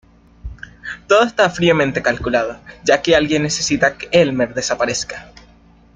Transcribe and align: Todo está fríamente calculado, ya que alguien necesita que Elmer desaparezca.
Todo 1.07 1.21
está 1.25 1.47
fríamente 1.51 2.01
calculado, 2.01 2.57
ya 2.83 3.03
que 3.03 3.15
alguien 3.15 3.43
necesita 3.43 3.99
que 3.99 4.09
Elmer 4.11 4.55
desaparezca. 4.55 5.31